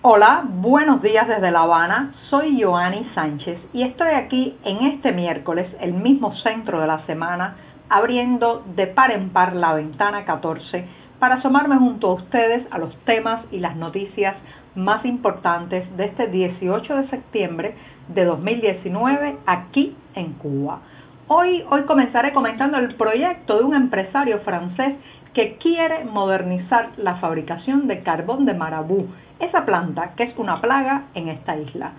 Hola, 0.00 0.44
buenos 0.46 1.02
días 1.02 1.26
desde 1.26 1.50
La 1.50 1.62
Habana. 1.62 2.14
Soy 2.30 2.62
Joanny 2.62 3.04
Sánchez 3.16 3.58
y 3.72 3.82
estoy 3.82 4.10
aquí 4.10 4.56
en 4.62 4.86
este 4.86 5.10
miércoles, 5.10 5.66
el 5.80 5.92
mismo 5.92 6.36
centro 6.36 6.80
de 6.80 6.86
la 6.86 7.04
semana, 7.06 7.56
abriendo 7.88 8.62
de 8.76 8.86
par 8.86 9.10
en 9.10 9.30
par 9.30 9.56
la 9.56 9.74
ventana 9.74 10.24
14 10.24 10.86
para 11.18 11.34
asomarme 11.34 11.78
junto 11.78 12.10
a 12.10 12.14
ustedes 12.14 12.64
a 12.70 12.78
los 12.78 12.96
temas 12.98 13.44
y 13.50 13.58
las 13.58 13.74
noticias 13.74 14.36
más 14.76 15.04
importantes 15.04 15.84
de 15.96 16.04
este 16.04 16.28
18 16.28 16.94
de 16.94 17.08
septiembre 17.08 17.74
de 18.06 18.24
2019 18.24 19.38
aquí 19.46 19.96
en 20.14 20.34
Cuba. 20.34 20.78
Hoy, 21.26 21.64
hoy 21.68 21.82
comenzaré 21.82 22.32
comentando 22.32 22.78
el 22.78 22.94
proyecto 22.94 23.58
de 23.58 23.64
un 23.64 23.74
empresario 23.74 24.38
francés 24.42 24.94
que 25.38 25.56
quiere 25.58 26.04
modernizar 26.04 26.94
la 26.96 27.14
fabricación 27.18 27.86
de 27.86 28.02
carbón 28.02 28.44
de 28.44 28.54
marabú, 28.54 29.06
esa 29.38 29.64
planta 29.64 30.14
que 30.16 30.24
es 30.24 30.36
una 30.36 30.60
plaga 30.60 31.04
en 31.14 31.28
esta 31.28 31.56
isla. 31.56 31.92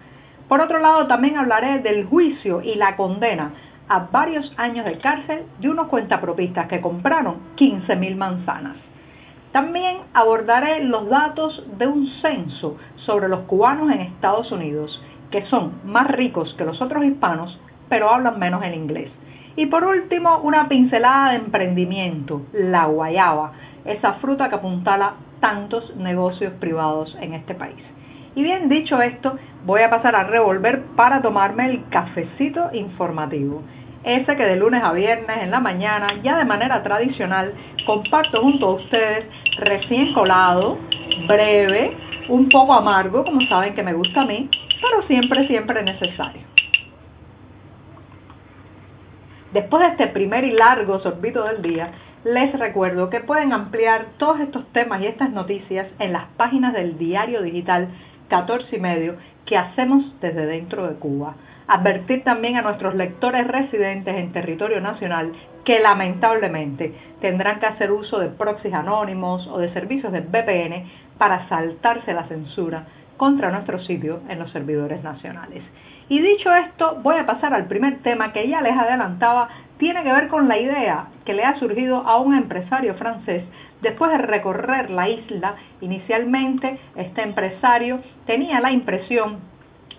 Por 0.50 0.60
otro 0.60 0.80
lado, 0.80 1.08
también 1.08 1.38
hablaré 1.38 1.80
del 1.80 2.06
juicio 2.06 2.62
y 2.62 2.76
la 2.76 2.98
condena 2.98 3.54
a 3.88 4.00
varios 4.12 4.54
años 4.58 4.84
de 4.84 4.98
cárcel 4.98 5.44
de 5.58 5.70
unos 5.70 5.88
cuentapropistas 5.88 6.68
que 6.68 6.82
compraron 6.82 7.38
15.000 7.56 8.18
manzanas. 8.18 8.76
También 9.54 10.00
abordaré 10.14 10.84
los 10.84 11.08
datos 11.08 11.64
de 11.78 11.88
un 11.88 12.08
censo 12.22 12.76
sobre 13.06 13.30
los 13.30 13.46
cubanos 13.46 13.90
en 13.90 14.02
Estados 14.02 14.52
Unidos, 14.52 15.02
que 15.32 15.46
son 15.46 15.80
más 15.86 16.12
ricos 16.12 16.54
que 16.56 16.66
los 16.66 16.82
otros 16.82 17.06
hispanos, 17.06 17.58
pero 17.88 18.10
hablan 18.10 18.38
menos 18.38 18.62
el 18.66 18.76
inglés. 18.76 19.10
Y 19.60 19.66
por 19.66 19.84
último, 19.84 20.38
una 20.38 20.70
pincelada 20.70 21.32
de 21.32 21.36
emprendimiento, 21.36 22.44
la 22.54 22.86
guayaba, 22.86 23.52
esa 23.84 24.14
fruta 24.14 24.48
que 24.48 24.56
apuntala 24.56 25.16
tantos 25.42 25.98
negocios 25.98 26.54
privados 26.62 27.14
en 27.20 27.34
este 27.34 27.56
país. 27.56 27.84
Y 28.36 28.42
bien 28.42 28.70
dicho 28.70 29.02
esto, 29.02 29.38
voy 29.66 29.82
a 29.82 29.90
pasar 29.90 30.16
a 30.16 30.24
revolver 30.24 30.84
para 30.96 31.22
tomarme 31.22 31.72
el 31.72 31.90
cafecito 31.90 32.70
informativo. 32.72 33.62
Ese 34.06 34.38
que 34.38 34.46
de 34.46 34.56
lunes 34.56 34.82
a 34.82 34.94
viernes 34.94 35.42
en 35.42 35.52
la 35.52 35.60
mañana, 35.60 36.08
ya 36.24 36.38
de 36.38 36.46
manera 36.46 36.82
tradicional, 36.82 37.52
comparto 37.86 38.42
junto 38.42 38.66
a 38.66 38.74
ustedes, 38.76 39.26
recién 39.58 40.14
colado, 40.14 40.78
breve, 41.28 41.98
un 42.30 42.48
poco 42.48 42.72
amargo, 42.72 43.26
como 43.26 43.42
saben 43.42 43.76
que 43.76 43.84
me 43.84 43.92
gusta 43.92 44.22
a 44.22 44.26
mí, 44.26 44.50
pero 44.82 45.06
siempre, 45.06 45.46
siempre 45.48 45.84
necesario. 45.84 46.44
Después 49.54 49.82
de 49.82 49.90
este 49.90 50.08
primer 50.08 50.44
y 50.44 50.52
largo 50.52 51.00
sorbito 51.00 51.44
del 51.44 51.64
día, 51.64 51.92
les 52.24 52.58
recuerdo 52.60 53.10
que 53.10 53.22
pueden 53.22 53.52
ampliar 53.52 54.06
todos 54.18 54.40
estos 54.42 54.68
temas 54.74 55.02
y 55.02 55.08
estas 55.08 55.32
noticias 55.32 55.88
en 55.98 56.14
las 56.14 56.26
páginas 56.38 56.74
del 56.74 57.00
diario 57.00 57.42
digital 57.42 57.88
14 58.28 58.76
y 58.76 58.80
medio 58.80 59.16
que 59.48 59.58
hacemos 59.58 60.04
desde 60.22 60.46
dentro 60.46 60.88
de 60.88 60.96
Cuba. 60.96 61.34
Advertir 61.68 62.24
también 62.24 62.58
a 62.58 62.62
nuestros 62.62 62.94
lectores 62.94 63.48
residentes 63.48 64.16
en 64.16 64.32
territorio 64.32 64.82
nacional 64.82 65.32
que 65.66 65.80
lamentablemente 65.80 66.94
tendrán 67.20 67.60
que 67.60 67.66
hacer 67.66 67.92
uso 67.92 68.20
de 68.20 68.30
proxies 68.30 68.74
anónimos 68.74 69.48
o 69.48 69.58
de 69.58 69.74
servicios 69.74 70.12
de 70.12 70.22
VPN 70.22 70.84
para 71.18 71.50
saltarse 71.50 72.14
la 72.14 72.28
censura 72.28 72.86
contra 73.18 73.50
nuestro 73.52 73.80
sitio 73.80 74.22
en 74.30 74.40
los 74.40 74.52
servidores 74.52 75.04
nacionales. 75.04 75.64
Y 76.10 76.20
dicho 76.20 76.52
esto, 76.54 76.98
voy 77.04 77.18
a 77.18 77.26
pasar 77.28 77.54
al 77.54 77.68
primer 77.68 78.00
tema 78.00 78.34
que 78.34 78.48
ya 78.48 78.62
les 78.62 78.76
adelantaba, 78.76 79.48
tiene 79.78 80.04
que 80.04 80.12
ver 80.12 80.28
con 80.28 80.48
la 80.48 80.58
idea 80.58 81.06
que 81.24 81.34
le 81.34 81.44
ha 81.44 81.60
surgido 81.60 81.98
a 81.98 82.18
un 82.18 82.36
empresario 82.36 82.96
francés 82.96 83.44
después 83.82 84.12
de 84.12 84.18
recorrer 84.18 84.90
la 84.90 85.08
isla. 85.08 85.56
Inicialmente, 85.82 86.80
este 86.96 87.22
empresario 87.22 88.00
tenía 88.26 88.60
la 88.60 88.72
impresión 88.72 89.38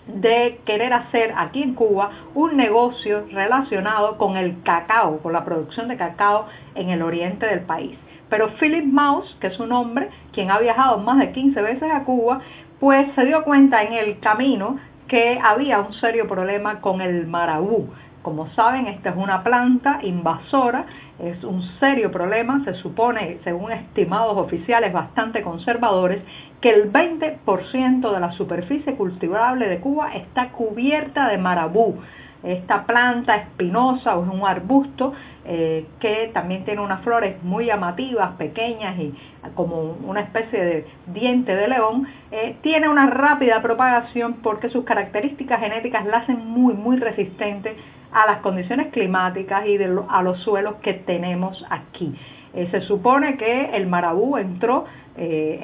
de 0.08 0.60
querer 0.66 0.92
hacer 0.92 1.32
aquí 1.36 1.62
en 1.62 1.74
Cuba 1.74 2.10
un 2.34 2.56
negocio 2.56 3.26
relacionado 3.30 4.18
con 4.18 4.36
el 4.36 4.62
cacao, 4.64 5.20
con 5.20 5.32
la 5.32 5.44
producción 5.44 5.86
de 5.86 5.96
cacao 5.96 6.46
en 6.74 6.90
el 6.90 7.02
oriente 7.02 7.46
del 7.46 7.60
país. 7.60 7.96
Pero 8.28 8.50
Philip 8.58 8.84
Maus, 8.84 9.36
que 9.40 9.46
es 9.46 9.60
un 9.60 9.70
hombre 9.70 10.08
quien 10.32 10.50
ha 10.50 10.58
viajado 10.58 10.98
más 10.98 11.18
de 11.18 11.30
15 11.30 11.62
veces 11.62 11.90
a 11.92 12.02
Cuba, 12.02 12.40
pues 12.80 13.06
se 13.14 13.26
dio 13.26 13.44
cuenta 13.44 13.82
en 13.82 13.92
el 13.92 14.18
camino 14.20 14.78
que 15.10 15.40
había 15.42 15.80
un 15.80 15.92
serio 15.94 16.28
problema 16.28 16.80
con 16.80 17.00
el 17.00 17.26
marabú. 17.26 17.88
Como 18.22 18.48
saben, 18.50 18.86
esta 18.86 19.10
es 19.10 19.16
una 19.16 19.42
planta 19.42 19.98
invasora, 20.02 20.84
es 21.18 21.42
un 21.42 21.62
serio 21.80 22.12
problema, 22.12 22.62
se 22.64 22.74
supone, 22.74 23.38
según 23.42 23.72
estimados 23.72 24.36
oficiales 24.36 24.92
bastante 24.92 25.42
conservadores, 25.42 26.22
que 26.60 26.70
el 26.70 26.92
20% 26.92 28.12
de 28.12 28.20
la 28.20 28.30
superficie 28.32 28.94
cultivable 28.94 29.68
de 29.68 29.80
Cuba 29.80 30.14
está 30.14 30.50
cubierta 30.50 31.26
de 31.26 31.38
marabú. 31.38 31.96
Esta 32.42 32.84
planta 32.84 33.36
espinosa 33.36 34.16
o 34.16 34.24
es 34.24 34.30
un 34.30 34.46
arbusto 34.46 35.12
eh, 35.44 35.86
que 36.00 36.30
también 36.32 36.64
tiene 36.64 36.80
unas 36.80 37.02
flores 37.02 37.42
muy 37.42 37.66
llamativas, 37.66 38.32
pequeñas 38.36 38.98
y 38.98 39.14
como 39.54 39.96
una 40.04 40.20
especie 40.20 40.64
de 40.64 40.86
diente 41.06 41.54
de 41.54 41.68
león, 41.68 42.06
eh, 42.30 42.56
tiene 42.62 42.88
una 42.88 43.06
rápida 43.06 43.60
propagación 43.60 44.34
porque 44.42 44.70
sus 44.70 44.84
características 44.84 45.60
genéticas 45.60 46.06
la 46.06 46.18
hacen 46.18 46.46
muy, 46.46 46.74
muy 46.74 46.98
resistente 46.98 47.76
a 48.12 48.26
las 48.26 48.38
condiciones 48.40 48.88
climáticas 48.92 49.66
y 49.66 49.78
a 49.82 50.22
los 50.22 50.40
suelos 50.40 50.76
que 50.82 50.94
tenemos 50.94 51.64
aquí. 51.70 52.14
Eh, 52.54 52.68
se 52.70 52.80
supone 52.82 53.36
que 53.36 53.70
el 53.76 53.86
marabú 53.86 54.36
entró 54.36 54.86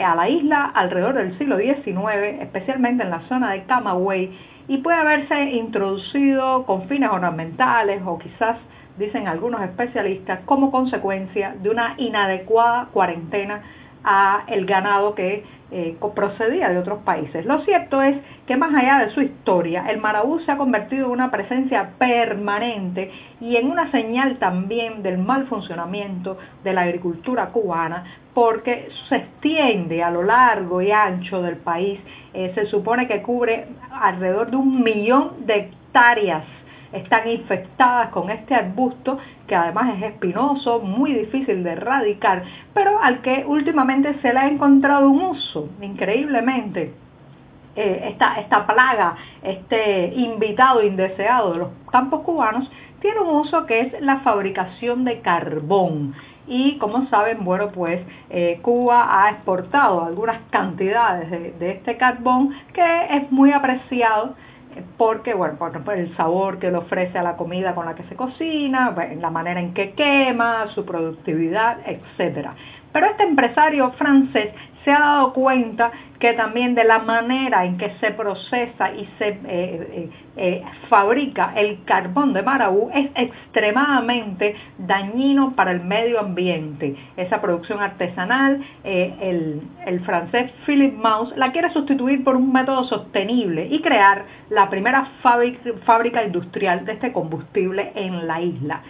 a 0.05 0.15
la 0.15 0.29
isla 0.29 0.71
alrededor 0.75 1.15
del 1.15 1.39
siglo 1.39 1.57
XIX, 1.57 2.43
especialmente 2.43 3.03
en 3.05 3.09
la 3.09 3.21
zona 3.27 3.53
de 3.53 3.63
Camagüey, 3.63 4.31
y 4.69 4.79
puede 4.79 4.99
haberse 4.99 5.51
introducido 5.53 6.65
con 6.67 6.89
fines 6.89 7.11
ornamentales 7.11 8.03
o 8.05 8.19
quizás, 8.19 8.59
dicen 8.99 9.29
algunos 9.29 9.63
especialistas, 9.63 10.41
como 10.45 10.71
consecuencia 10.71 11.55
de 11.63 11.71
una 11.71 11.95
inadecuada 11.97 12.89
cuarentena 12.93 13.63
a 14.07 14.45
el 14.47 14.65
ganado 14.67 15.17
que 15.17 15.45
eh, 15.73 15.97
procedía 16.15 16.69
de 16.69 16.79
otros 16.79 17.01
países. 17.03 17.45
Lo 17.45 17.61
cierto 17.63 18.01
es 18.01 18.17
que 18.47 18.57
más 18.57 18.73
allá 18.73 19.05
de 19.05 19.11
su 19.11 19.21
historia, 19.21 19.87
el 19.91 19.99
marabú 19.99 20.39
se 20.41 20.53
ha 20.53 20.57
convertido 20.57 21.07
en 21.07 21.11
una 21.11 21.31
presencia 21.33 21.91
permanente 21.99 23.11
y 23.41 23.57
en 23.57 23.69
una 23.69 23.91
señal 23.91 24.39
también 24.39 25.03
del 25.03 25.19
mal 25.19 25.49
funcionamiento 25.49 26.39
de 26.63 26.73
la 26.73 26.83
agricultura 26.83 27.47
cubana, 27.47 28.05
porque 28.33 28.89
se 29.09 29.17
extiende 29.17 30.05
a 30.05 30.11
lo 30.13 30.23
largo 30.23 30.81
y 30.81 30.93
ancho 30.93 31.43
del 31.43 31.57
país. 31.57 31.99
Eh, 32.33 32.53
se 32.55 32.67
supone 32.67 33.09
que 33.09 33.23
cubre 33.23 33.67
alrededor 33.91 34.53
de 34.53 34.57
un 34.57 34.85
millón 34.85 35.47
de 35.47 35.57
hectáreas 35.57 36.45
están 36.93 37.29
infectadas 37.29 38.11
con 38.11 38.31
este 38.31 38.55
arbusto 38.55 39.19
que 39.47 39.55
además 39.55 39.97
es 39.97 40.05
espinoso, 40.05 40.81
muy 40.81 41.13
difícil 41.13 41.63
de 41.63 41.73
erradicar, 41.73 42.43
pero 42.75 43.01
al 43.03 43.21
que 43.23 43.45
últimamente 43.47 44.21
se 44.21 44.33
le 44.33 44.39
ha 44.39 44.49
encontrado 44.49 45.09
un 45.09 45.23
uso, 45.23 45.69
increíblemente. 45.81 46.95
Eh, 47.77 48.09
esta, 48.11 48.41
esta 48.41 48.67
plaga, 48.67 49.17
este 49.43 50.15
invitado 50.15 50.83
indeseado 50.83 51.53
de 51.53 51.59
los 51.59 51.69
campos 51.93 52.23
cubanos, 52.23 52.71
tiene 53.01 53.21
un 53.21 53.37
uso 53.37 53.67
que 53.67 53.81
es 53.81 54.01
la 54.01 54.21
fabricación 54.21 55.05
de 55.05 55.21
carbón. 55.21 56.15
Y 56.47 56.79
como 56.79 57.07
saben, 57.09 57.45
bueno, 57.45 57.71
pues 57.73 58.01
eh, 58.31 58.61
Cuba 58.63 59.07
ha 59.11 59.31
exportado 59.31 60.05
algunas 60.05 60.41
cantidades 60.51 61.31
de, 61.31 61.53
de 61.59 61.71
este 61.73 61.99
carbón 61.99 62.55
que 62.73 63.07
es 63.11 63.31
muy 63.31 63.53
apreciado 63.53 64.35
porque, 64.97 65.35
bueno, 65.35 65.57
por 65.57 65.95
el 65.95 66.17
sabor 66.17 66.59
que 66.59 66.71
le 66.71 66.79
ofrece 66.79 67.19
a 67.19 67.23
la 67.23 67.37
comida 67.37 67.75
con 67.75 67.87
la 67.87 67.95
que 67.95 68.03
se 68.05 68.17
cocina, 68.17 68.95
la 69.21 69.31
manera 69.31 69.61
en 69.61 69.75
que 69.75 69.93
quema, 69.93 70.69
su 70.75 70.85
productividad, 70.85 71.79
etcétera. 71.87 72.55
Pero 72.97 73.11
este 73.11 73.25
empresario 73.25 73.93
francés 73.99 74.55
se 74.83 74.91
ha 74.91 74.99
dado 74.99 75.35
cuenta 75.35 75.93
que 76.19 76.33
también 76.33 76.75
de 76.75 76.85
la 76.85 77.01
manera 77.01 77.67
en 77.67 77.77
que 77.77 77.91
se 78.01 78.13
procesa 78.13 78.91
y 78.95 79.07
se 79.19 79.29
eh, 79.29 79.39
eh, 79.45 80.11
eh, 80.39 80.65
fabrica 80.89 81.53
el 81.57 81.85
carbón 81.85 82.33
de 82.33 82.41
marabú 82.41 82.89
es 82.95 83.11
extremadamente 83.15 84.57
dañino 84.79 85.55
para 85.55 85.73
el 85.73 85.81
medio 85.81 86.21
ambiente. 86.21 86.97
Esa 87.19 87.43
producción 87.43 87.83
artesanal, 87.83 88.65
el, 88.83 89.61
el, 89.85 90.01
francés 90.01 90.51
Philip 90.65 90.95
Maus 90.95 91.37
la 91.37 91.53
quiere 91.53 91.71
sustituir 91.75 92.25
por 92.25 92.35
un 92.35 92.51
método 92.51 92.85
sostenible 92.85 93.69
y 93.71 93.83
crear 93.83 94.25
la 94.49 94.71
primera 94.71 95.07
fábrica 95.21 96.25
industrial 96.25 96.87
de 96.87 96.93
este 96.93 97.13
combustible 97.13 97.93
en 97.95 98.27
la 98.27 98.41
isla. 98.41 98.81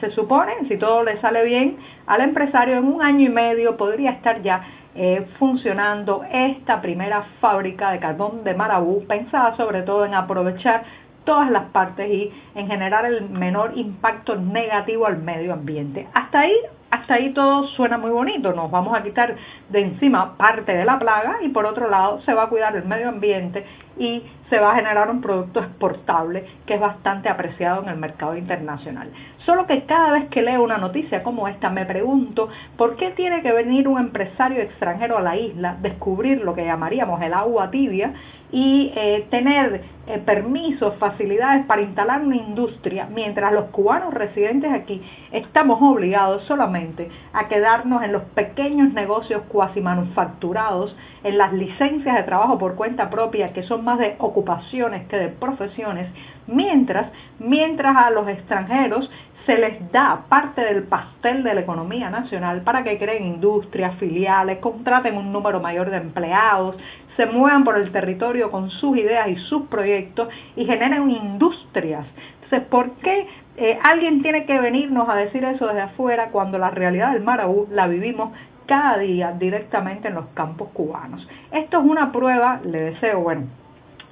Se 0.00 0.10
supone, 0.10 0.52
si 0.68 0.76
todo 0.76 1.04
le 1.04 1.20
sale 1.20 1.44
bien 1.44 1.76
al 2.06 2.20
empresario, 2.20 2.76
en 2.76 2.84
un 2.84 3.02
año 3.02 3.26
y 3.26 3.28
medio 3.28 3.76
podría 3.76 4.10
estar 4.10 4.42
ya 4.42 4.62
eh, 4.94 5.26
funcionando 5.38 6.24
esta 6.32 6.80
primera 6.80 7.22
fábrica 7.40 7.92
de 7.92 8.00
carbón 8.00 8.42
de 8.42 8.54
Marabú, 8.54 9.06
pensada 9.06 9.56
sobre 9.56 9.82
todo 9.82 10.04
en 10.04 10.14
aprovechar 10.14 10.82
todas 11.24 11.50
las 11.50 11.66
partes 11.66 12.10
y 12.10 12.32
en 12.54 12.66
generar 12.66 13.04
el 13.04 13.28
menor 13.28 13.72
impacto 13.76 14.34
negativo 14.34 15.06
al 15.06 15.18
medio 15.18 15.52
ambiente. 15.52 16.08
Hasta 16.14 16.40
ahí 16.40 16.54
hasta 16.90 17.14
ahí 17.14 17.34
todo 17.34 17.66
suena 17.68 17.98
muy 17.98 18.10
bonito, 18.10 18.52
nos 18.54 18.70
vamos 18.70 18.96
a 18.98 19.02
quitar 19.02 19.36
de 19.68 19.80
encima 19.80 20.36
parte 20.38 20.72
de 20.72 20.86
la 20.86 20.98
plaga 20.98 21.36
y 21.42 21.50
por 21.50 21.66
otro 21.66 21.90
lado 21.90 22.22
se 22.22 22.32
va 22.32 22.44
a 22.44 22.48
cuidar 22.48 22.74
el 22.76 22.84
medio 22.84 23.10
ambiente 23.10 23.64
y 23.98 24.22
se 24.48 24.58
va 24.58 24.72
a 24.72 24.76
generar 24.76 25.10
un 25.10 25.20
producto 25.20 25.60
exportable 25.60 26.44
que 26.66 26.74
es 26.74 26.80
bastante 26.80 27.28
apreciado 27.28 27.82
en 27.82 27.88
el 27.90 27.96
mercado 27.96 28.36
internacional. 28.36 29.10
Solo 29.44 29.66
que 29.66 29.84
cada 29.84 30.12
vez 30.12 30.28
que 30.28 30.42
leo 30.42 30.62
una 30.62 30.78
noticia 30.78 31.22
como 31.22 31.48
esta 31.48 31.70
me 31.70 31.84
pregunto 31.84 32.48
por 32.76 32.96
qué 32.96 33.10
tiene 33.10 33.42
que 33.42 33.52
venir 33.52 33.88
un 33.88 33.98
empresario 33.98 34.62
extranjero 34.62 35.18
a 35.18 35.22
la 35.22 35.36
isla, 35.36 35.76
descubrir 35.80 36.42
lo 36.42 36.54
que 36.54 36.64
llamaríamos 36.64 37.20
el 37.22 37.34
agua 37.34 37.70
tibia 37.70 38.14
y 38.50 38.92
eh, 38.96 39.26
tener 39.30 39.82
eh, 40.06 40.18
permisos, 40.24 40.94
facilidades 40.96 41.66
para 41.66 41.82
instalar 41.82 42.22
una 42.22 42.36
industria, 42.36 43.06
mientras 43.10 43.52
los 43.52 43.66
cubanos 43.66 44.14
residentes 44.14 44.72
aquí 44.72 45.02
estamos 45.32 45.78
obligados 45.82 46.44
solamente 46.44 47.10
a 47.34 47.48
quedarnos 47.48 48.02
en 48.02 48.12
los 48.12 48.22
pequeños 48.22 48.92
negocios 48.94 49.42
cuasi 49.48 49.80
manufacturados, 49.80 50.96
en 51.24 51.36
las 51.36 51.52
licencias 51.52 52.16
de 52.16 52.22
trabajo 52.22 52.58
por 52.58 52.74
cuenta 52.74 53.10
propia, 53.10 53.52
que 53.52 53.62
son 53.64 53.84
de 53.96 54.16
ocupaciones 54.18 55.06
que 55.08 55.16
de 55.16 55.28
profesiones, 55.28 56.10
mientras, 56.46 57.10
mientras 57.38 57.96
a 57.96 58.10
los 58.10 58.28
extranjeros 58.28 59.08
se 59.48 59.56
les 59.56 59.90
da 59.90 60.24
parte 60.28 60.60
del 60.60 60.82
pastel 60.82 61.42
de 61.42 61.54
la 61.54 61.62
economía 61.62 62.10
nacional 62.10 62.60
para 62.60 62.84
que 62.84 62.98
creen 62.98 63.24
industrias, 63.24 63.96
filiales, 63.96 64.58
contraten 64.58 65.16
un 65.16 65.32
número 65.32 65.58
mayor 65.58 65.88
de 65.88 65.96
empleados, 65.96 66.76
se 67.16 67.24
muevan 67.24 67.64
por 67.64 67.78
el 67.78 67.90
territorio 67.90 68.50
con 68.50 68.68
sus 68.68 68.98
ideas 68.98 69.26
y 69.28 69.36
sus 69.36 69.62
proyectos 69.68 70.28
y 70.54 70.66
generen 70.66 71.10
industrias. 71.10 72.04
Entonces, 72.42 72.68
¿por 72.68 72.90
qué 72.96 73.26
eh, 73.56 73.78
alguien 73.82 74.20
tiene 74.20 74.44
que 74.44 74.60
venirnos 74.60 75.08
a 75.08 75.16
decir 75.16 75.42
eso 75.44 75.66
desde 75.66 75.80
afuera 75.80 76.28
cuando 76.30 76.58
la 76.58 76.68
realidad 76.68 77.14
del 77.14 77.22
Maraú 77.22 77.66
la 77.70 77.86
vivimos 77.86 78.32
cada 78.66 78.98
día 78.98 79.32
directamente 79.32 80.08
en 80.08 80.14
los 80.14 80.26
campos 80.34 80.68
cubanos? 80.74 81.26
Esto 81.52 81.78
es 81.80 81.84
una 81.86 82.12
prueba, 82.12 82.60
le 82.64 82.80
deseo, 82.80 83.20
bueno, 83.20 83.46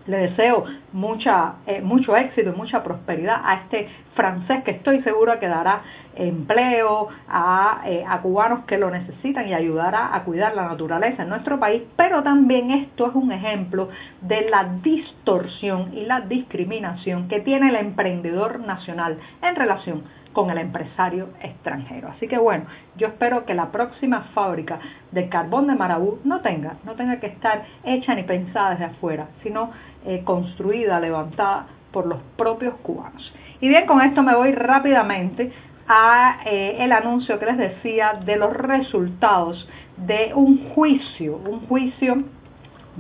le 0.07 0.29
deseo 0.29 0.65
mucha, 0.97 1.57
eh, 1.67 1.83
mucho 1.83 2.17
éxito 2.17 2.51
y 2.51 2.57
mucha 2.57 2.83
prosperidad 2.83 3.43
a 3.45 3.57
este 3.57 3.87
francés 4.15 4.65
que 4.65 4.71
estoy 4.71 5.03
segura 5.03 5.39
que 5.39 5.47
dará 5.47 5.83
empleo 6.15 7.09
a, 7.29 7.83
eh, 7.85 8.03
a, 8.09 8.23
cubanos 8.23 8.65
que 8.65 8.79
lo 8.79 8.91
necesitan 8.91 9.47
y 9.47 9.53
ayudará 9.53 10.17
a 10.17 10.25
cuidar 10.25 10.55
la 10.55 10.65
naturaleza 10.69 11.25
en 11.25 11.29
nuestro 11.29 11.61
país, 11.61 11.83
pero 11.97 12.23
también 12.23 12.71
esto 12.71 13.09
es 13.09 13.15
un 13.15 13.31
ejemplo 13.31 13.91
de 14.23 14.49
la 14.49 14.65
distorsión 14.83 15.93
y 15.93 16.07
la 16.07 16.23
discriminación 16.23 17.29
que 17.29 17.41
tiene 17.41 17.69
el 17.69 17.77
emprendedor 17.77 18.61
nacional 18.61 19.19
en 19.43 19.55
relación 19.55 20.05
con 20.37 20.51
el 20.51 20.59
empresario 20.59 21.29
extranjero. 21.43 22.09
Así 22.09 22.29
que 22.29 22.37
bueno, 22.37 22.67
yo 22.99 23.07
espero 23.07 23.47
que 23.47 23.55
la 23.55 23.73
próxima 23.73 24.21
fábrica 24.35 24.79
de 25.11 25.31
carbón 25.31 25.67
de 25.67 25.75
Marabú 25.75 26.19
no 26.25 26.43
tenga, 26.43 26.75
no 26.85 26.95
tenga 26.95 27.21
que 27.21 27.29
estar 27.29 27.65
hecha 27.85 28.15
ni 28.15 28.23
pensada 28.23 28.73
desde 28.73 28.85
afuera, 28.85 29.29
sino 29.43 29.71
eh, 30.05 30.23
construida, 30.25 30.86
levantada 30.87 31.67
por 31.93 32.07
los 32.07 32.19
propios 32.37 32.75
cubanos. 32.83 33.33
Y 33.61 33.69
bien, 33.69 33.87
con 33.87 34.01
esto 34.03 34.23
me 34.23 34.35
voy 34.35 34.53
rápidamente 34.53 35.53
a 35.89 36.41
eh, 36.45 36.77
el 36.81 36.93
anuncio 36.93 37.39
que 37.39 37.47
les 37.47 37.59
decía 37.59 38.21
de 38.25 38.37
los 38.37 38.53
resultados 38.53 39.69
de 39.97 40.33
un 40.35 40.71
juicio, 40.71 41.37
un 41.37 41.61
juicio 41.67 42.25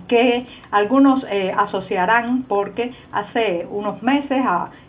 que 0.08 0.46
algunos 0.70 1.24
eh, 1.30 1.52
asociarán 1.56 2.44
porque 2.44 2.92
hace 3.12 3.66
unos 3.70 4.02
meses, 4.02 4.42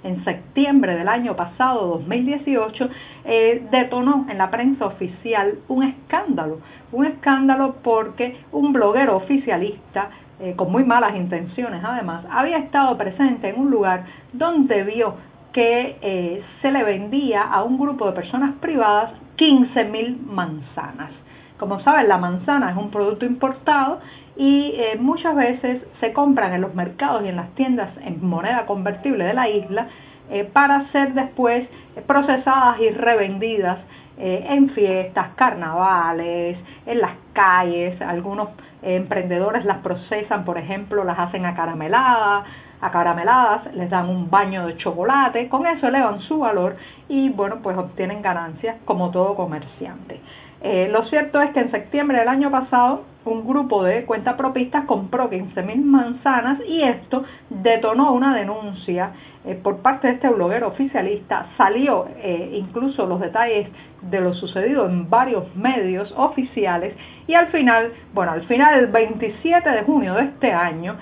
en 0.03 0.23
septiembre 0.23 0.95
del 0.95 1.07
año 1.07 1.35
pasado, 1.35 1.87
2018, 1.87 2.89
eh, 3.25 3.67
detonó 3.71 4.25
en 4.29 4.37
la 4.37 4.51
prensa 4.51 4.85
oficial 4.85 5.59
un 5.67 5.83
escándalo, 5.83 6.59
un 6.91 7.05
escándalo 7.05 7.77
porque 7.83 8.37
un 8.51 8.73
bloguero 8.73 9.15
oficialista 9.15 10.09
eh, 10.39 10.55
con 10.55 10.71
muy 10.71 10.83
malas 10.83 11.15
intenciones 11.15 11.83
además, 11.83 12.25
había 12.29 12.57
estado 12.57 12.97
presente 12.97 13.49
en 13.49 13.59
un 13.59 13.71
lugar 13.71 14.05
donde 14.33 14.83
vio 14.83 15.15
que 15.53 16.43
se 16.61 16.71
le 16.71 16.83
vendía 16.83 17.41
a 17.41 17.63
un 17.63 17.79
grupo 17.79 18.05
de 18.05 18.11
personas 18.11 18.53
privadas 18.59 19.13
15.000 19.37 20.19
manzanas. 20.25 21.11
Como 21.57 21.79
saben, 21.79 22.07
la 22.07 22.17
manzana 22.17 22.71
es 22.71 22.77
un 22.77 22.91
producto 22.91 23.25
importado 23.25 23.99
y 24.35 24.73
eh, 24.75 24.97
muchas 24.99 25.35
veces 25.35 25.81
se 25.99 26.13
compran 26.13 26.53
en 26.53 26.61
los 26.61 26.75
mercados 26.75 27.23
y 27.25 27.29
en 27.29 27.35
las 27.35 27.49
tiendas 27.55 27.89
en 28.03 28.23
moneda 28.25 28.65
convertible 28.67 29.23
de 29.23 29.33
la 29.33 29.49
isla 29.49 29.87
eh, 30.29 30.43
para 30.43 30.91
ser 30.91 31.13
después 31.13 31.67
procesadas 32.05 32.79
y 32.79 32.89
revendidas 32.89 33.79
eh, 34.17 34.45
en 34.49 34.69
fiestas, 34.71 35.29
carnavales, 35.35 36.57
en 36.85 36.99
las 36.99 37.11
calles. 37.33 38.01
Algunos 38.01 38.49
emprendedores 38.81 39.65
las 39.65 39.77
procesan, 39.79 40.45
por 40.45 40.57
ejemplo, 40.57 41.03
las 41.03 41.19
hacen 41.19 41.45
acarameladas, 41.45 42.45
acarameladas, 42.81 43.73
les 43.73 43.89
dan 43.89 44.09
un 44.09 44.29
baño 44.29 44.67
de 44.67 44.77
chocolate, 44.77 45.49
con 45.49 45.65
eso 45.65 45.87
elevan 45.87 46.21
su 46.21 46.39
valor 46.39 46.75
y 47.07 47.29
bueno, 47.29 47.57
pues 47.61 47.77
obtienen 47.77 48.21
ganancias 48.21 48.77
como 48.85 49.09
todo 49.11 49.35
comerciante. 49.35 50.21
Eh, 50.61 50.89
lo 50.91 51.05
cierto 51.05 51.41
es 51.41 51.51
que 51.51 51.59
en 51.59 51.71
septiembre 51.71 52.19
del 52.19 52.27
año 52.27 52.49
pasado 52.49 53.03
un 53.25 53.45
grupo 53.45 53.83
de 53.83 54.05
cuentapropistas 54.05 54.85
compró 54.85 55.29
15.000 55.29 55.83
manzanas 55.83 56.59
y 56.65 56.81
esto 56.81 57.25
detonó 57.49 58.13
una 58.13 58.35
denuncia 58.35 59.11
eh, 59.45 59.59
por 59.61 59.81
parte 59.81 60.07
de 60.07 60.13
este 60.13 60.29
bloguero 60.29 60.69
oficialista. 60.69 61.47
Salió 61.57 62.07
eh, 62.17 62.51
incluso 62.53 63.05
los 63.05 63.19
detalles 63.19 63.69
de 64.01 64.21
lo 64.21 64.33
sucedido 64.33 64.87
en 64.87 65.09
varios 65.09 65.53
medios 65.55 66.11
oficiales 66.15 66.95
y 67.27 67.33
al 67.33 67.47
final, 67.47 67.91
bueno, 68.13 68.31
al 68.31 68.47
final 68.47 68.79
el 68.79 68.87
27 68.87 69.69
de 69.69 69.83
junio 69.83 70.15
de 70.15 70.23
este 70.23 70.51
año, 70.51 70.95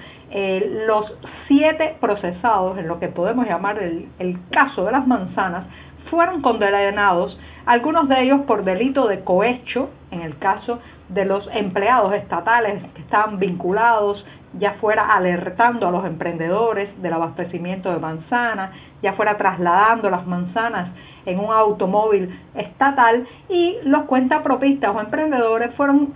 los 0.85 1.13
siete 1.47 1.95
procesados 2.01 2.77
en 2.77 2.89
lo 2.89 2.99
que 2.99 3.07
podemos 3.07 3.47
llamar 3.47 3.81
el, 3.81 4.09
el 4.19 4.37
caso 4.49 4.83
de 4.83 4.91
las 4.91 5.07
manzanas 5.07 5.65
fueron 6.15 6.41
condenados 6.41 7.37
algunos 7.65 8.07
de 8.07 8.21
ellos 8.23 8.41
por 8.47 8.63
delito 8.63 9.05
de 9.07 9.25
cohecho, 9.25 9.89
en 10.11 10.21
el 10.21 10.37
caso 10.37 10.79
de 11.09 11.25
los 11.25 11.45
empleados 11.53 12.13
estatales 12.13 12.81
que 12.93 13.01
estaban 13.01 13.37
vinculados, 13.37 14.25
ya 14.57 14.75
fuera 14.79 15.13
alertando 15.13 15.89
a 15.89 15.91
los 15.91 16.05
emprendedores 16.05 16.89
del 17.01 17.11
abastecimiento 17.11 17.91
de 17.91 17.99
manzanas, 17.99 18.71
ya 19.01 19.11
fuera 19.11 19.35
trasladando 19.35 20.09
las 20.09 20.25
manzanas 20.25 20.87
en 21.25 21.37
un 21.37 21.51
automóvil 21.51 22.39
estatal 22.55 23.27
y 23.49 23.75
los 23.83 24.03
cuentapropistas 24.03 24.95
o 24.95 25.01
emprendedores 25.01 25.75
fueron 25.75 26.13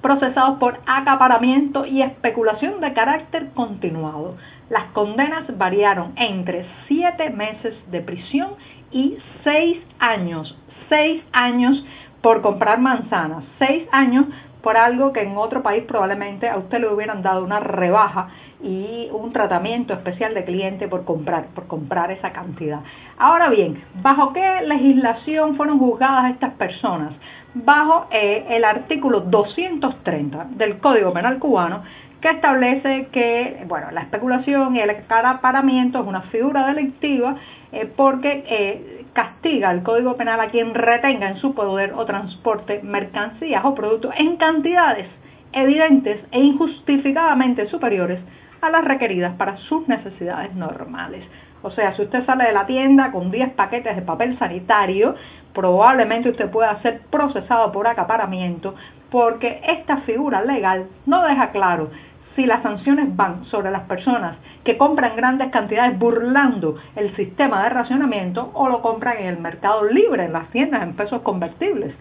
procesados 0.00 0.58
por 0.58 0.80
acaparamiento 0.84 1.86
y 1.86 2.02
especulación 2.02 2.80
de 2.80 2.92
carácter 2.92 3.50
continuado. 3.54 4.34
Las 4.68 4.84
condenas 4.94 5.44
variaron 5.56 6.12
entre 6.16 6.66
siete 6.88 7.30
meses 7.30 7.74
de 7.92 8.00
prisión 8.00 8.54
y 8.92 9.18
seis 9.44 9.78
años 9.98 10.56
seis 10.92 11.22
años 11.32 11.82
por 12.20 12.42
comprar 12.42 12.78
manzanas, 12.78 13.44
seis 13.58 13.88
años 13.92 14.26
por 14.62 14.76
algo 14.76 15.12
que 15.12 15.22
en 15.22 15.38
otro 15.38 15.62
país 15.62 15.84
probablemente 15.88 16.48
a 16.48 16.58
usted 16.58 16.80
le 16.80 16.92
hubieran 16.92 17.22
dado 17.22 17.42
una 17.42 17.60
rebaja 17.60 18.28
y 18.62 19.08
un 19.10 19.32
tratamiento 19.32 19.94
especial 19.94 20.34
de 20.34 20.44
cliente 20.44 20.86
por 20.86 21.04
comprar, 21.04 21.46
por 21.54 21.66
comprar 21.66 22.12
esa 22.12 22.32
cantidad. 22.32 22.80
Ahora 23.18 23.48
bien, 23.48 23.82
¿bajo 24.02 24.34
qué 24.34 24.60
legislación 24.66 25.56
fueron 25.56 25.78
juzgadas 25.78 26.30
estas 26.30 26.52
personas? 26.52 27.14
Bajo 27.54 28.06
eh, 28.10 28.44
el 28.50 28.64
artículo 28.64 29.20
230 29.20 30.48
del 30.50 30.78
Código 30.78 31.12
Penal 31.12 31.38
cubano, 31.38 31.82
que 32.20 32.30
establece 32.30 33.08
que 33.10 33.64
bueno, 33.66 33.90
la 33.90 34.02
especulación 34.02 34.76
y 34.76 34.80
el 34.80 34.90
acaparamiento 34.90 36.00
es 36.00 36.06
una 36.06 36.20
figura 36.22 36.66
delictiva 36.68 37.34
eh, 37.72 37.90
porque 37.96 38.44
eh, 38.46 39.06
castiga 39.12 39.70
el 39.70 39.82
Código 39.82 40.16
Penal 40.16 40.40
a 40.40 40.50
quien 40.50 40.74
retenga 40.74 41.28
en 41.28 41.38
su 41.38 41.54
poder 41.54 41.92
o 41.94 42.04
transporte 42.04 42.80
mercancías 42.82 43.64
o 43.64 43.74
productos 43.74 44.12
en 44.16 44.36
cantidades 44.36 45.08
evidentes 45.52 46.20
e 46.30 46.40
injustificadamente 46.40 47.68
superiores 47.68 48.20
a 48.60 48.70
las 48.70 48.84
requeridas 48.84 49.34
para 49.36 49.56
sus 49.56 49.86
necesidades 49.88 50.54
normales. 50.54 51.24
O 51.62 51.70
sea, 51.70 51.94
si 51.94 52.02
usted 52.02 52.24
sale 52.26 52.44
de 52.44 52.52
la 52.52 52.66
tienda 52.66 53.12
con 53.12 53.30
10 53.30 53.52
paquetes 53.52 53.94
de 53.94 54.02
papel 54.02 54.38
sanitario, 54.38 55.14
probablemente 55.52 56.30
usted 56.30 56.50
pueda 56.50 56.80
ser 56.82 57.00
procesado 57.10 57.70
por 57.72 57.86
acaparamiento 57.86 58.74
porque 59.10 59.60
esta 59.66 59.98
figura 59.98 60.42
legal 60.42 60.86
no 61.06 61.22
deja 61.22 61.50
claro 61.50 61.90
si 62.34 62.46
las 62.46 62.62
sanciones 62.62 63.14
van 63.14 63.44
sobre 63.46 63.70
las 63.70 63.82
personas 63.82 64.36
que 64.64 64.76
compran 64.78 65.16
grandes 65.16 65.50
cantidades 65.50 65.98
burlando 65.98 66.76
el 66.96 67.14
sistema 67.16 67.64
de 67.64 67.70
racionamiento 67.70 68.50
o 68.54 68.68
lo 68.68 68.80
compran 68.82 69.18
en 69.18 69.26
el 69.26 69.38
mercado 69.38 69.84
libre, 69.84 70.24
en 70.24 70.32
las 70.32 70.48
tiendas, 70.50 70.82
en 70.82 70.94
pesos 70.94 71.22
convertibles. 71.22 71.94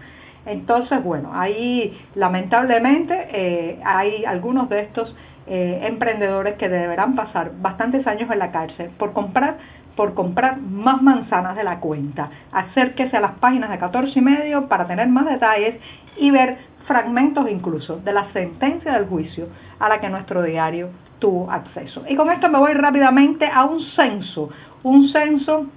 Entonces, 0.45 1.03
bueno, 1.03 1.31
ahí 1.33 1.99
lamentablemente 2.15 3.15
eh, 3.31 3.79
hay 3.83 4.25
algunos 4.25 4.69
de 4.69 4.81
estos 4.81 5.15
eh, 5.47 5.81
emprendedores 5.83 6.55
que 6.55 6.69
deberán 6.69 7.15
pasar 7.15 7.51
bastantes 7.61 8.05
años 8.07 8.29
en 8.31 8.39
la 8.39 8.51
cárcel 8.51 8.89
por 8.97 9.13
comprar 9.13 9.57
por 9.95 10.13
comprar 10.13 10.59
más 10.59 11.01
manzanas 11.01 11.55
de 11.55 11.63
la 11.63 11.79
cuenta. 11.79 12.29
Acérquese 12.51 13.17
a 13.17 13.19
las 13.19 13.33
páginas 13.33 13.69
de 13.69 13.77
14 13.77 14.17
y 14.17 14.21
medio 14.21 14.67
para 14.67 14.87
tener 14.87 15.07
más 15.09 15.25
detalles 15.25 15.75
y 16.17 16.31
ver 16.31 16.57
fragmentos 16.87 17.49
incluso 17.49 17.97
de 17.97 18.13
la 18.13 18.31
sentencia 18.33 18.93
del 18.93 19.05
juicio 19.05 19.47
a 19.79 19.89
la 19.89 19.99
que 19.99 20.09
nuestro 20.09 20.43
diario 20.43 20.89
tuvo 21.19 21.49
acceso. 21.51 22.03
Y 22.07 22.15
con 22.15 22.29
esto 22.31 22.49
me 22.49 22.59
voy 22.59 22.73
rápidamente 22.73 23.45
a 23.45 23.65
un 23.65 23.81
censo, 23.95 24.49
un 24.83 25.09
censo 25.09 25.67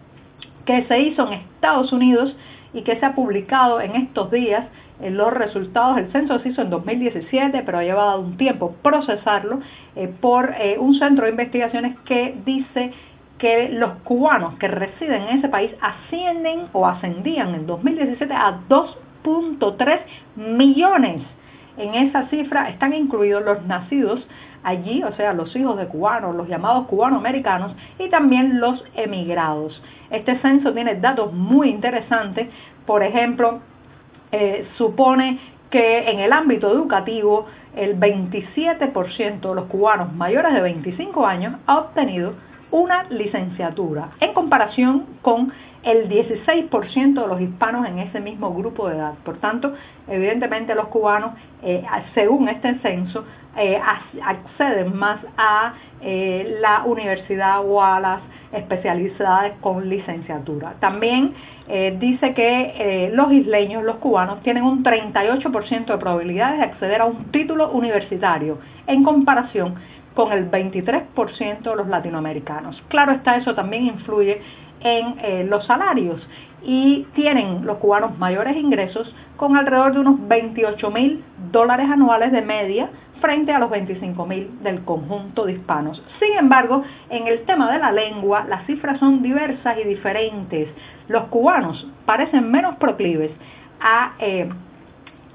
que 0.64 0.84
se 0.84 0.98
hizo 1.00 1.26
en 1.26 1.34
Estados 1.34 1.92
Unidos 1.92 2.34
y 2.72 2.82
que 2.82 2.98
se 2.98 3.06
ha 3.06 3.14
publicado 3.14 3.80
en 3.80 3.94
estos 3.94 4.30
días 4.30 4.66
eh, 5.00 5.10
los 5.10 5.32
resultados 5.32 5.96
del 5.96 6.12
censo 6.12 6.38
se 6.40 6.50
hizo 6.50 6.62
en 6.62 6.70
2017, 6.70 7.62
pero 7.64 7.78
ha 7.78 7.82
llevado 7.82 8.20
un 8.20 8.36
tiempo 8.36 8.74
procesarlo 8.82 9.60
eh, 9.96 10.12
por 10.20 10.54
eh, 10.58 10.76
un 10.78 10.94
centro 10.94 11.24
de 11.24 11.32
investigaciones 11.32 11.98
que 12.04 12.36
dice 12.44 12.92
que 13.38 13.68
los 13.70 13.94
cubanos 14.04 14.54
que 14.58 14.68
residen 14.68 15.22
en 15.22 15.38
ese 15.38 15.48
país 15.48 15.72
ascienden 15.80 16.68
o 16.72 16.86
ascendían 16.86 17.54
en 17.54 17.66
2017 17.66 18.32
a 18.32 18.60
2.3 19.24 20.00
millones. 20.36 21.22
En 21.76 21.94
esa 21.94 22.28
cifra 22.28 22.68
están 22.68 22.92
incluidos 22.92 23.44
los 23.44 23.64
nacidos 23.64 24.24
allí, 24.62 25.02
o 25.02 25.12
sea, 25.16 25.32
los 25.32 25.54
hijos 25.56 25.76
de 25.76 25.86
cubanos, 25.86 26.34
los 26.34 26.48
llamados 26.48 26.86
cubanoamericanos 26.86 27.74
y 27.98 28.08
también 28.08 28.60
los 28.60 28.82
emigrados. 28.94 29.80
Este 30.10 30.38
censo 30.38 30.72
tiene 30.72 30.96
datos 30.96 31.32
muy 31.32 31.68
interesantes, 31.68 32.48
por 32.86 33.02
ejemplo, 33.02 33.60
eh, 34.32 34.66
supone 34.78 35.38
que 35.70 36.10
en 36.10 36.20
el 36.20 36.32
ámbito 36.32 36.70
educativo 36.70 37.46
el 37.76 37.98
27% 37.98 39.48
de 39.48 39.54
los 39.54 39.66
cubanos 39.66 40.12
mayores 40.14 40.54
de 40.54 40.60
25 40.60 41.26
años 41.26 41.56
ha 41.66 41.78
obtenido 41.78 42.34
una 42.74 43.04
licenciatura 43.04 44.10
en 44.18 44.34
comparación 44.34 45.06
con 45.22 45.52
el 45.84 46.08
16% 46.08 47.22
de 47.22 47.28
los 47.28 47.40
hispanos 47.40 47.86
en 47.86 48.00
ese 48.00 48.18
mismo 48.18 48.52
grupo 48.52 48.88
de 48.88 48.96
edad. 48.96 49.14
Por 49.24 49.36
tanto, 49.36 49.74
evidentemente 50.08 50.74
los 50.74 50.88
cubanos, 50.88 51.34
eh, 51.62 51.84
según 52.14 52.48
este 52.48 52.74
censo, 52.80 53.24
eh, 53.56 53.78
acceden 54.26 54.96
más 54.96 55.20
a 55.36 55.74
eh, 56.00 56.58
la 56.60 56.82
universidad 56.84 57.64
o 57.64 57.80
a 57.80 58.00
las 58.00 58.20
especialidades 58.52 59.52
con 59.60 59.88
licenciatura. 59.88 60.74
También 60.80 61.34
dice 61.98 62.34
que 62.34 63.10
los 63.14 63.32
isleños, 63.32 63.82
los 63.84 63.96
cubanos, 63.96 64.42
tienen 64.42 64.64
un 64.64 64.84
38% 64.84 65.86
de 65.86 65.96
probabilidades 65.96 66.58
de 66.58 66.64
acceder 66.64 67.00
a 67.00 67.06
un 67.06 67.24
título 67.32 67.70
universitario 67.70 68.58
en 68.86 69.02
comparación 69.02 69.74
con 70.14 70.32
el 70.32 70.50
23% 70.50 71.62
de 71.62 71.76
los 71.76 71.88
latinoamericanos. 71.88 72.80
Claro 72.88 73.12
está, 73.12 73.36
eso 73.36 73.54
también 73.54 73.86
influye 73.86 74.40
en 74.80 75.18
eh, 75.22 75.46
los 75.48 75.66
salarios 75.66 76.20
y 76.62 77.06
tienen 77.14 77.64
los 77.66 77.78
cubanos 77.78 78.18
mayores 78.18 78.56
ingresos 78.56 79.14
con 79.36 79.56
alrededor 79.56 79.94
de 79.94 80.00
unos 80.00 80.28
28 80.28 80.90
mil 80.90 81.24
dólares 81.50 81.88
anuales 81.90 82.32
de 82.32 82.42
media 82.42 82.90
frente 83.20 83.52
a 83.52 83.58
los 83.58 83.70
25 83.70 84.26
mil 84.26 84.62
del 84.62 84.84
conjunto 84.84 85.46
de 85.46 85.52
hispanos. 85.54 86.02
Sin 86.20 86.36
embargo, 86.36 86.82
en 87.08 87.26
el 87.26 87.44
tema 87.44 87.72
de 87.72 87.78
la 87.78 87.90
lengua, 87.90 88.44
las 88.48 88.66
cifras 88.66 88.98
son 89.00 89.22
diversas 89.22 89.78
y 89.78 89.88
diferentes. 89.88 90.68
Los 91.08 91.24
cubanos 91.24 91.86
parecen 92.04 92.50
menos 92.50 92.76
proclives 92.76 93.30
a 93.80 94.12
eh, 94.18 94.48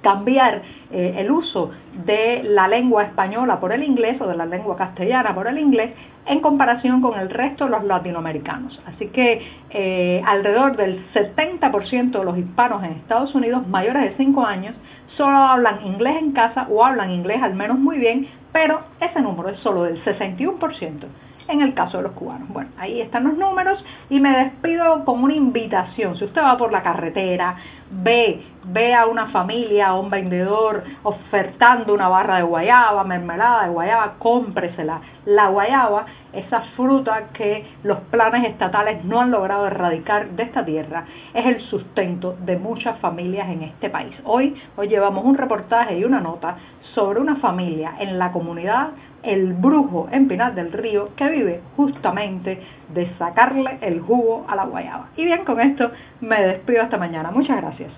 cambiar 0.01 0.61
eh, 0.91 1.15
el 1.17 1.31
uso 1.31 1.71
de 2.05 2.43
la 2.43 2.67
lengua 2.67 3.03
española 3.03 3.59
por 3.59 3.71
el 3.71 3.83
inglés 3.83 4.19
o 4.21 4.27
de 4.27 4.35
la 4.35 4.45
lengua 4.45 4.75
castellana 4.77 5.33
por 5.35 5.47
el 5.47 5.57
inglés 5.59 5.91
en 6.25 6.39
comparación 6.41 7.01
con 7.01 7.19
el 7.19 7.29
resto 7.29 7.65
de 7.65 7.71
los 7.71 7.83
latinoamericanos. 7.83 8.79
Así 8.85 9.07
que 9.07 9.41
eh, 9.69 10.21
alrededor 10.25 10.77
del 10.77 11.03
70% 11.13 12.11
de 12.11 12.25
los 12.25 12.37
hispanos 12.37 12.83
en 12.83 12.91
Estados 12.91 13.33
Unidos 13.35 13.67
mayores 13.67 14.03
de 14.03 14.17
5 14.17 14.45
años 14.45 14.75
solo 15.17 15.37
hablan 15.37 15.85
inglés 15.85 16.17
en 16.19 16.31
casa 16.31 16.67
o 16.69 16.85
hablan 16.85 17.11
inglés 17.11 17.41
al 17.41 17.55
menos 17.55 17.79
muy 17.79 17.97
bien, 17.97 18.27
pero 18.51 18.81
ese 18.99 19.21
número 19.21 19.49
es 19.49 19.59
solo 19.59 19.83
del 19.83 20.03
61% 20.03 21.05
en 21.49 21.61
el 21.61 21.73
caso 21.73 21.97
de 21.97 22.03
los 22.03 22.11
cubanos. 22.13 22.47
Bueno, 22.49 22.69
ahí 22.77 23.01
están 23.01 23.23
los 23.23 23.37
números 23.37 23.83
y 24.09 24.19
me 24.19 24.29
despido 24.37 25.03
con 25.03 25.23
una 25.23 25.33
invitación. 25.33 26.15
Si 26.15 26.25
usted 26.25 26.41
va 26.41 26.57
por 26.57 26.71
la 26.71 26.83
carretera, 26.83 27.57
ve, 27.91 28.41
ve 28.65 28.93
a 28.93 29.05
una 29.05 29.27
familia, 29.27 29.93
o 29.93 30.01
un 30.01 30.09
vendedor 30.09 30.83
ofertando 31.03 31.93
una 31.93 32.07
barra 32.07 32.37
de 32.37 32.43
guayaba, 32.43 33.03
mermelada 33.03 33.63
de 33.63 33.69
guayaba, 33.71 34.15
cómpresela. 34.19 35.01
La 35.25 35.47
guayaba, 35.47 36.05
esa 36.33 36.61
fruta 36.75 37.29
que 37.33 37.65
los 37.83 37.99
planes 38.11 38.45
estatales 38.45 39.03
no 39.03 39.21
han 39.21 39.31
logrado 39.31 39.67
erradicar 39.67 40.29
de 40.29 40.43
esta 40.43 40.63
tierra, 40.63 41.05
es 41.33 41.45
el 41.45 41.61
sustento 41.61 42.35
de 42.45 42.57
muchas 42.57 42.99
familias 42.99 43.49
en 43.49 43.63
este 43.63 43.89
país. 43.89 44.15
Hoy, 44.23 44.55
hoy 44.75 44.87
llevamos 44.87 45.25
un 45.25 45.37
reportaje 45.37 45.97
y 45.97 46.03
una 46.03 46.19
nota 46.19 46.57
sobre 46.93 47.19
una 47.19 47.37
familia 47.37 47.95
en 47.99 48.17
la 48.19 48.31
comunidad 48.31 48.89
El 49.23 49.53
Brujo 49.53 50.07
en 50.11 50.27
Pinar 50.27 50.55
del 50.55 50.71
Río 50.71 51.09
que 51.15 51.29
vive 51.29 51.61
justamente 51.75 52.61
de 52.93 53.09
sacarle 53.17 53.77
el 53.81 54.01
jugo 54.01 54.45
a 54.47 54.55
la 54.55 54.65
guayaba. 54.65 55.09
Y 55.15 55.25
bien, 55.25 55.45
con 55.45 55.59
esto 55.59 55.91
me 56.21 56.41
despido 56.41 56.81
hasta 56.81 56.97
mañana. 56.97 57.31
Muchas 57.31 57.57
gracias. 57.57 57.91